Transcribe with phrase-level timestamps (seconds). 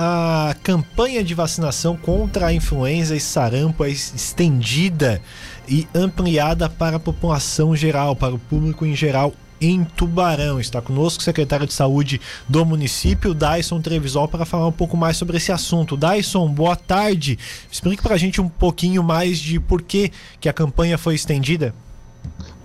[0.00, 5.20] a campanha de vacinação contra a influenza e sarampo é estendida
[5.68, 10.60] e ampliada para a população geral, para o público em geral em Tubarão.
[10.60, 15.16] Está conosco o secretário de Saúde do município, Dyson Trevisol, para falar um pouco mais
[15.16, 15.96] sobre esse assunto.
[15.96, 17.36] Dyson, boa tarde.
[17.68, 21.74] Explique para a gente um pouquinho mais de por que, que a campanha foi estendida.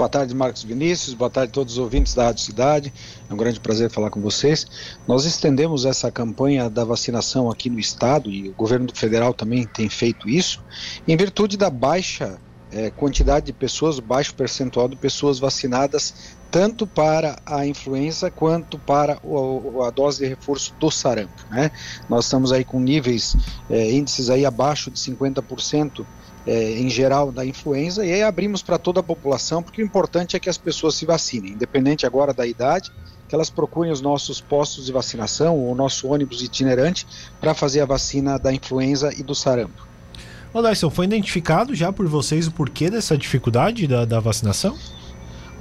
[0.00, 1.12] Boa tarde, Marcos Vinícius.
[1.12, 2.90] Boa tarde a todos os ouvintes da Rádio Cidade.
[3.28, 4.66] É um grande prazer falar com vocês.
[5.06, 9.90] Nós estendemos essa campanha da vacinação aqui no estado e o governo federal também tem
[9.90, 10.64] feito isso,
[11.06, 12.40] em virtude da baixa
[12.72, 16.14] é, quantidade de pessoas, baixo percentual de pessoas vacinadas,
[16.50, 21.44] tanto para a influenza quanto para o, a dose de reforço do sarampo.
[21.50, 21.70] Né?
[22.08, 23.36] Nós estamos aí com níveis,
[23.68, 26.06] é, índices aí abaixo de 50%
[26.46, 30.36] é, em geral da influenza, e aí abrimos para toda a população, porque o importante
[30.36, 32.90] é que as pessoas se vacinem, independente agora da idade,
[33.28, 37.06] que elas procurem os nossos postos de vacinação ou o nosso ônibus itinerante
[37.40, 39.86] para fazer a vacina da influenza e do sarampo.
[40.52, 44.76] Ô foi identificado já por vocês o porquê dessa dificuldade da, da vacinação?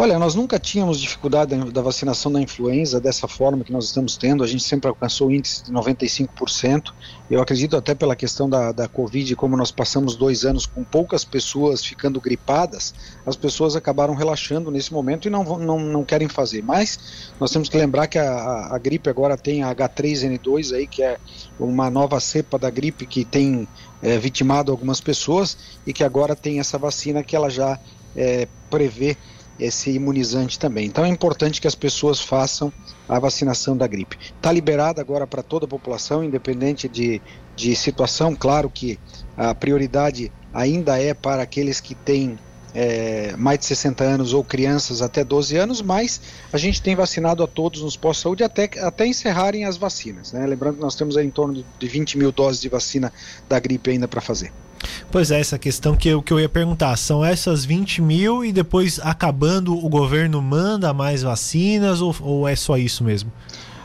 [0.00, 4.44] Olha, nós nunca tínhamos dificuldade da vacinação da influenza dessa forma que nós estamos tendo.
[4.44, 6.92] A gente sempre alcançou o índice de 95%.
[7.28, 11.24] Eu acredito até pela questão da, da Covid, como nós passamos dois anos com poucas
[11.24, 12.94] pessoas ficando gripadas,
[13.26, 16.62] as pessoas acabaram relaxando nesse momento e não, não, não querem fazer.
[16.62, 21.02] Mas nós temos que lembrar que a, a, gripe agora tem a H3N2 aí, que
[21.02, 21.18] é
[21.58, 23.66] uma nova cepa da gripe que tem
[24.00, 27.80] é, vitimado algumas pessoas e que agora tem essa vacina que ela já
[28.14, 29.16] é, prevê
[29.58, 30.86] esse imunizante também.
[30.86, 32.72] Então é importante que as pessoas façam
[33.08, 34.18] a vacinação da gripe.
[34.36, 37.20] Está liberada agora para toda a população, independente de,
[37.56, 38.34] de situação.
[38.34, 38.98] Claro que
[39.36, 42.38] a prioridade ainda é para aqueles que têm
[42.74, 46.20] é, mais de 60 anos ou crianças até 12 anos, mas
[46.52, 50.32] a gente tem vacinado a todos nos postos de saúde até, até encerrarem as vacinas.
[50.32, 50.46] Né?
[50.46, 53.12] Lembrando que nós temos em torno de 20 mil doses de vacina
[53.48, 54.52] da gripe ainda para fazer.
[55.10, 56.96] Pois é, essa questão que eu, que eu ia perguntar.
[56.96, 62.54] São essas 20 mil e depois acabando o governo manda mais vacinas ou, ou é
[62.54, 63.32] só isso mesmo?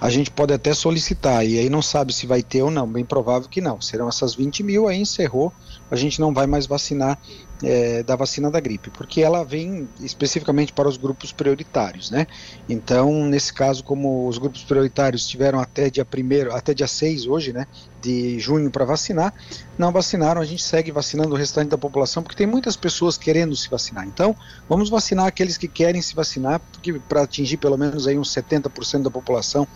[0.00, 3.04] a gente pode até solicitar, e aí não sabe se vai ter ou não, bem
[3.04, 3.80] provável que não.
[3.80, 5.52] Serão essas 20 mil, aí encerrou,
[5.90, 7.18] a gente não vai mais vacinar
[7.62, 12.26] é, da vacina da gripe, porque ela vem especificamente para os grupos prioritários, né?
[12.68, 17.52] Então, nesse caso, como os grupos prioritários tiveram até dia primeiro, até dia 6 hoje,
[17.52, 17.66] né,
[18.00, 19.34] de junho para vacinar,
[19.76, 23.56] não vacinaram, a gente segue vacinando o restante da população, porque tem muitas pessoas querendo
[23.56, 24.06] se vacinar.
[24.06, 24.36] Então,
[24.68, 29.02] vamos vacinar aqueles que querem se vacinar, porque para atingir pelo menos aí uns 70%
[29.02, 29.66] da população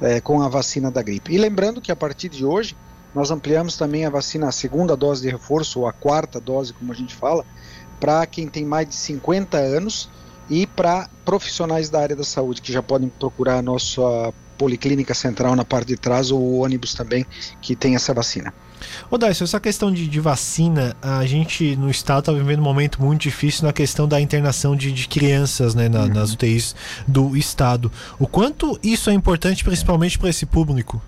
[0.00, 1.32] é, com a vacina da gripe.
[1.32, 2.76] E lembrando que a partir de hoje,
[3.14, 6.92] nós ampliamos também a vacina, a segunda dose de reforço, ou a quarta dose, como
[6.92, 7.44] a gente fala,
[7.98, 10.08] para quem tem mais de 50 anos
[10.48, 15.56] e para profissionais da área da saúde, que já podem procurar a nossa policlínica central
[15.56, 17.24] na parte de trás ou o ônibus também
[17.62, 18.52] que tem essa vacina.
[19.10, 23.00] Ô Dyson, essa questão de, de, vacina, a gente no estado está vivendo um momento
[23.02, 26.08] muito difícil na questão da internação de, de crianças né, na, uhum.
[26.08, 26.74] nas UTIs
[27.06, 27.90] do estado.
[28.18, 31.00] O quanto isso é importante principalmente para esse público?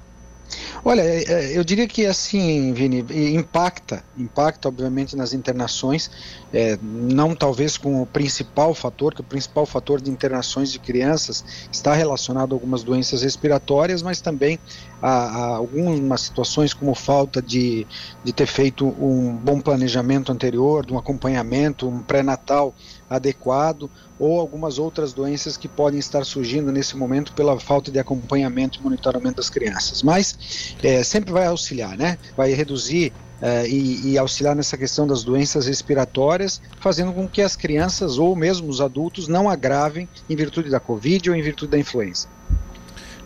[0.84, 3.04] Olha, é, é, eu diria que assim, Vini,
[3.34, 6.10] impacta, impacta obviamente nas internações,
[6.52, 11.44] é, não talvez com o principal fator, que o principal fator de internações de crianças
[11.70, 14.58] está relacionado a algumas doenças respiratórias, mas também
[15.00, 17.86] a, a algumas situações como falta de,
[18.24, 22.74] de ter feito um bom planejamento anterior, de um acompanhamento, um pré-natal
[23.14, 28.78] adequado, ou algumas outras doenças que podem estar surgindo nesse momento pela falta de acompanhamento
[28.78, 30.02] e monitoramento das crianças.
[30.02, 32.18] Mas é, sempre vai auxiliar, né?
[32.36, 33.12] Vai reduzir
[33.42, 38.36] Uh, e, e, auxiliar nessa questão das doenças respiratórias, fazendo com que as crianças ou
[38.36, 42.28] mesmo os adultos não agravem em virtude da Covid ou em virtude da influenza.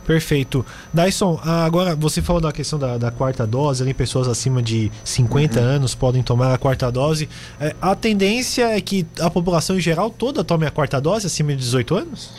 [0.07, 0.65] Perfeito.
[0.95, 5.59] Dyson, agora você falou da questão da, da quarta dose, ali pessoas acima de 50
[5.59, 5.67] uhum.
[5.67, 7.29] anos podem tomar a quarta dose.
[7.61, 11.51] É, a tendência é que a população em geral toda tome a quarta dose acima
[11.51, 12.31] de 18 anos?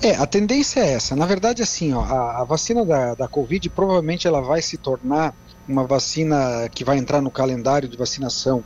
[0.00, 1.16] É, a tendência é essa.
[1.16, 5.34] Na verdade, assim, ó, a, a vacina da, da Covid provavelmente ela vai se tornar
[5.68, 8.62] uma vacina que vai entrar no calendário de vacinação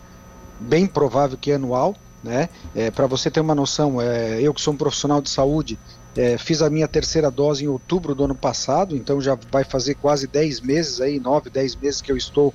[0.61, 2.51] bem provável que anual, né?
[2.75, 5.79] É, Para você ter uma noção, é, eu que sou um profissional de saúde,
[6.17, 9.95] é, fiz a minha terceira dose em outubro do ano passado, então já vai fazer
[9.95, 12.55] quase 10 meses aí, 9, 10 meses que eu estou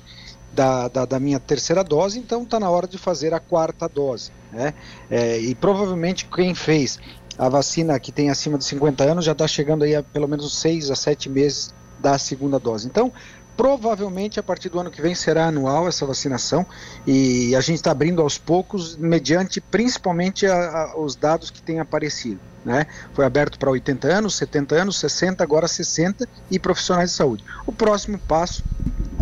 [0.52, 4.30] da, da, da minha terceira dose, então está na hora de fazer a quarta dose.
[4.52, 4.74] Né?
[5.10, 6.98] É, e provavelmente quem fez
[7.38, 10.58] a vacina que tem acima de 50 anos já está chegando aí a pelo menos
[10.58, 12.86] 6 a 7 meses da segunda dose.
[12.86, 13.12] Então,
[13.56, 16.66] provavelmente a partir do ano que vem será anual essa vacinação
[17.06, 21.78] e a gente está abrindo aos poucos, mediante principalmente a, a, os dados que têm
[21.78, 22.51] aparecido.
[22.64, 22.86] Né?
[23.12, 27.44] Foi aberto para 80 anos, 70 anos, 60, agora 60 e profissionais de saúde.
[27.66, 28.62] O próximo passo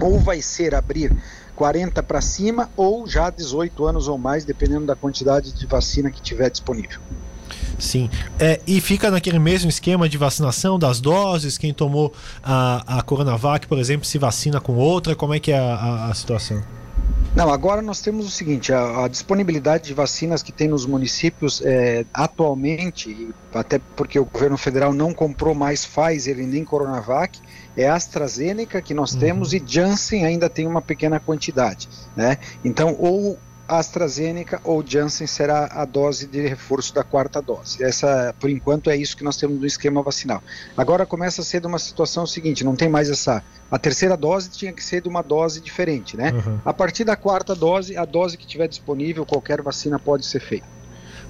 [0.00, 1.16] ou vai ser abrir
[1.56, 6.20] 40 para cima ou já 18 anos ou mais, dependendo da quantidade de vacina que
[6.20, 7.00] tiver disponível.
[7.78, 8.10] Sim.
[8.38, 11.56] É, e fica naquele mesmo esquema de vacinação das doses?
[11.56, 12.12] Quem tomou
[12.42, 15.16] a, a Coronavac, por exemplo, se vacina com outra?
[15.16, 16.62] Como é que é a, a, a situação?
[17.34, 21.62] Não, agora nós temos o seguinte: a, a, disponibilidade de vacinas que tem nos municípios
[21.64, 27.38] é, atualmente, até porque o governo federal não comprou mais Pfizer e nem Coronavac,
[27.76, 29.20] é AstraZeneca que nós uhum.
[29.20, 32.38] temos e Janssen ainda tem uma pequena quantidade, né?
[32.64, 33.38] Então, ou
[33.78, 37.82] AstraZeneca ou Janssen será a dose de reforço da quarta dose.
[37.82, 40.42] Essa, por enquanto, é isso que nós temos no esquema vacinal.
[40.76, 43.42] Agora começa a ser de uma situação seguinte: não tem mais essa.
[43.70, 46.32] A terceira dose tinha que ser de uma dose diferente, né?
[46.32, 46.58] Uhum.
[46.64, 50.66] A partir da quarta dose, a dose que tiver disponível, qualquer vacina pode ser feita.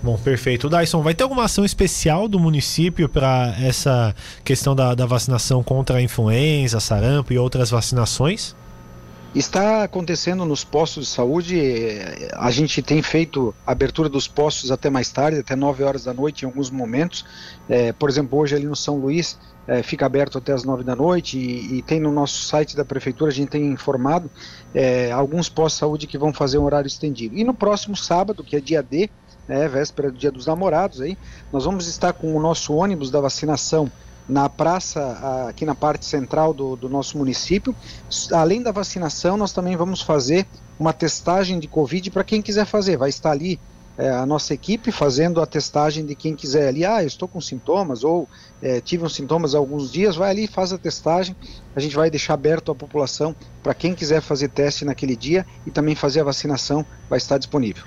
[0.02, 0.68] Bom, perfeito.
[0.68, 5.98] Dyson, vai ter alguma ação especial do município para essa questão da, da vacinação contra
[5.98, 8.56] a influenza, sarampo e outras vacinações?
[9.32, 11.60] Está acontecendo nos postos de saúde,
[12.32, 16.42] a gente tem feito abertura dos postos até mais tarde, até 9 horas da noite
[16.42, 17.24] em alguns momentos.
[17.68, 19.38] É, por exemplo, hoje ali no São Luís
[19.68, 22.84] é, fica aberto até as 9 da noite e, e, tem no nosso site da
[22.84, 24.28] prefeitura, a gente tem informado
[24.74, 27.36] é, alguns postos de saúde que vão fazer um horário estendido.
[27.36, 29.08] E no próximo sábado, que é dia D,
[29.46, 31.16] né, véspera do dia dos namorados, aí,
[31.52, 33.88] nós vamos estar com o nosso ônibus da vacinação
[34.30, 37.74] na praça, aqui na parte central do, do nosso município.
[38.32, 40.46] Além da vacinação, nós também vamos fazer
[40.78, 42.96] uma testagem de Covid para quem quiser fazer.
[42.96, 43.60] Vai estar ali
[43.98, 46.84] é, a nossa equipe fazendo a testagem de quem quiser ali.
[46.84, 48.28] Ah, eu estou com sintomas ou
[48.62, 50.16] é, tive uns sintomas há alguns dias.
[50.16, 51.34] Vai ali, faz a testagem.
[51.74, 55.70] A gente vai deixar aberto a população para quem quiser fazer teste naquele dia e
[55.70, 56.86] também fazer a vacinação.
[57.08, 57.84] Vai estar disponível.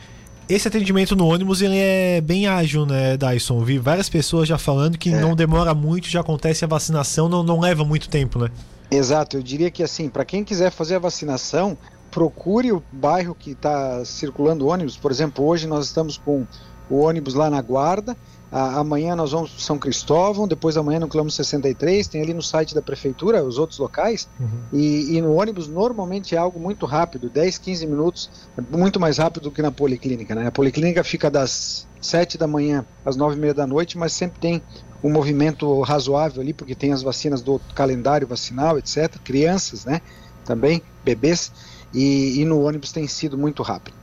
[0.48, 3.64] Esse atendimento no ônibus ele é bem ágil, né, Dyson?
[3.64, 5.20] Vi várias pessoas já falando que é.
[5.20, 8.50] não demora muito, já acontece a vacinação, não, não leva muito tempo, né?
[8.92, 11.78] Exato, eu diria que assim, para quem quiser fazer a vacinação,
[12.12, 14.98] procure o bairro que está circulando ônibus.
[14.98, 16.46] Por exemplo, hoje nós estamos com
[16.90, 18.16] o ônibus lá na Guarda
[18.54, 22.76] amanhã nós vamos para São Cristóvão, depois amanhã no quilômetro 63, tem ali no site
[22.76, 24.30] da prefeitura os outros locais.
[24.40, 24.48] Uhum.
[24.72, 29.18] E, e, no ônibus normalmente é algo muito rápido, 10, 15 minutos, é muito mais
[29.18, 30.36] rápido do que na policlínica.
[30.36, 30.46] Né?
[30.46, 34.40] A policlínica fica das 7 da manhã às 9 e meia da noite, mas sempre
[34.40, 34.62] tem
[35.04, 39.18] um movimento razoável ali, porque tem as vacinas do calendário vacinal, etc.
[39.24, 40.00] Crianças, né?
[40.46, 41.52] Também, bebês.
[41.92, 43.96] E, e no ônibus tem sido muito rápido.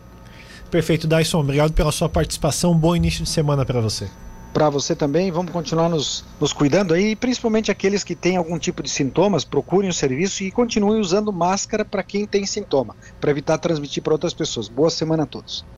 [0.73, 1.41] Perfeito, Dyson.
[1.41, 2.77] Obrigado pela sua participação.
[2.77, 4.09] Bom início de semana para você
[4.53, 5.31] para você também.
[5.31, 9.91] Vamos continuar nos, nos cuidando aí, principalmente aqueles que têm algum tipo de sintomas, procurem
[9.91, 14.35] o serviço e continuem usando máscara para quem tem sintoma, para evitar transmitir para outras
[14.35, 14.69] pessoas.
[14.69, 15.65] Boa semana a todos.